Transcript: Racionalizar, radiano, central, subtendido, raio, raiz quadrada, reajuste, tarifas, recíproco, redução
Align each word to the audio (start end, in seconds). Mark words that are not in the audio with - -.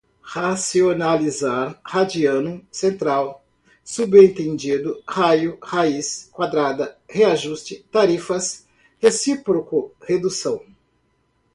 Racionalizar, 0.23 1.79
radiano, 1.85 2.65
central, 2.71 3.43
subtendido, 3.83 4.99
raio, 5.07 5.59
raiz 5.61 6.27
quadrada, 6.33 6.97
reajuste, 7.07 7.85
tarifas, 7.91 8.65
recíproco, 8.99 9.93
redução 10.01 10.59